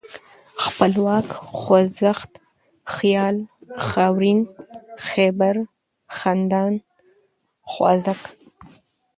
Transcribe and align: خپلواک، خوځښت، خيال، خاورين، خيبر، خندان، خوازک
خپلواک، 0.63 1.27
خوځښت، 1.59 2.31
خيال، 2.95 3.35
خاورين، 3.87 4.39
خيبر، 5.07 5.55
خندان، 6.17 6.73
خوازک 7.71 8.21